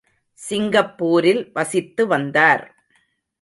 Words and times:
சிங்கப்பூரில் 0.39 1.51
வசித்து 1.53 2.07
வந்தார். 2.07 2.63